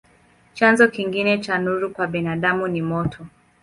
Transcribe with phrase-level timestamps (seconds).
[0.53, 3.25] Chanzo kingine cha nuru kwa binadamu ni moto.